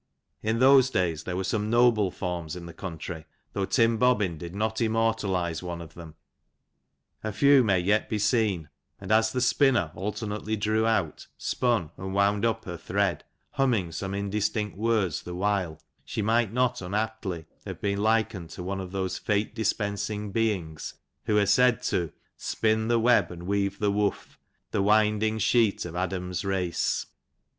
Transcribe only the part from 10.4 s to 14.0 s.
drew out, spun, and wound up her thread, humming